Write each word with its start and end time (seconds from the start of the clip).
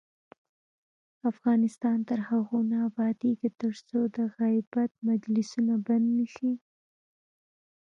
افغانستان 1.31 1.97
تر 2.09 2.19
هغو 2.29 2.59
نه 2.71 2.77
ابادیږي، 2.89 3.49
ترڅو 3.61 3.99
د 4.15 4.17
غیبت 4.35 4.91
مجلسونه 5.07 5.73
بند 5.87 6.07
نشي. 6.17 6.53